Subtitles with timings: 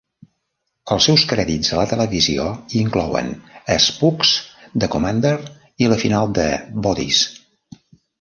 [0.93, 2.47] Els seus crèdits a la televisió
[2.79, 3.29] inclouen
[3.83, 4.31] "Spooks",
[4.85, 5.35] "The Commander"
[5.85, 6.47] i la final de
[6.87, 7.21] "Bodies".